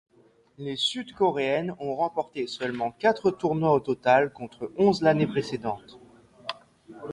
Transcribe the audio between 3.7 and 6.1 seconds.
au total contre onze l'année précédente.